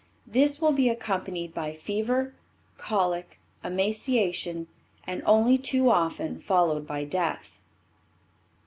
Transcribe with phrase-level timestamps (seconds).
[0.25, 2.33] This will be accompanied by fever,
[2.79, 4.65] colic, emaciation
[5.05, 7.59] and only too often followed by death.